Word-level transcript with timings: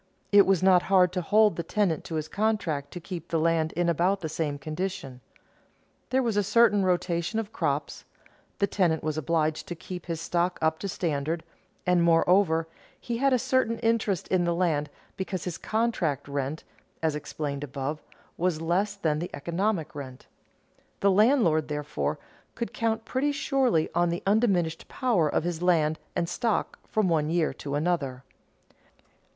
It 0.31 0.47
was 0.47 0.63
not 0.63 0.81
hard 0.89 1.13
to 1.13 1.21
hold 1.21 1.57
the 1.57 1.61
tenant 1.61 2.03
to 2.05 2.15
his 2.15 2.27
contract 2.27 2.89
to 2.89 2.99
keep 2.99 3.27
the 3.27 3.37
land 3.37 3.71
in 3.73 3.87
about 3.87 4.21
the 4.21 4.29
same 4.29 4.57
condition. 4.57 5.21
There 6.09 6.23
was 6.23 6.35
a 6.35 6.41
certain 6.43 6.83
rotation 6.83 7.37
of 7.37 7.51
crops; 7.53 8.03
the 8.57 8.65
tenant 8.65 9.03
was 9.03 9.15
obliged 9.15 9.67
to 9.67 9.75
keep 9.75 10.07
his 10.07 10.19
stock 10.19 10.57
up 10.59 10.79
to 10.79 10.87
standard; 10.87 11.43
and, 11.85 12.01
moreover, 12.01 12.67
he 12.99 13.17
had 13.17 13.31
a 13.31 13.37
certain 13.37 13.77
interest 13.81 14.27
in 14.29 14.43
the 14.43 14.55
land 14.55 14.89
because 15.17 15.43
his 15.43 15.59
contract 15.59 16.27
rent 16.27 16.63
(as 17.03 17.13
explained 17.15 17.63
above) 17.63 18.01
was 18.37 18.59
less 18.59 18.95
than 18.95 19.19
the 19.19 19.29
economic 19.35 19.93
rent. 19.93 20.25
The 21.01 21.11
landlord, 21.11 21.67
therefore, 21.67 22.17
could 22.55 22.73
count 22.73 23.05
pretty 23.05 23.33
surely 23.33 23.87
on 23.93 24.09
the 24.09 24.23
undiminished 24.25 24.87
power 24.87 25.29
of 25.29 25.43
his 25.43 25.61
land 25.61 25.99
and 26.15 26.27
stock 26.27 26.79
from 26.87 27.07
one 27.07 27.29
year 27.29 27.53
to 27.53 27.75
another. 27.75 28.23